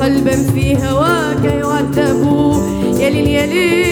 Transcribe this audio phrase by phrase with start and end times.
[0.00, 2.22] قلبا في هواك يعذب
[3.00, 3.91] يا ليل يا ليل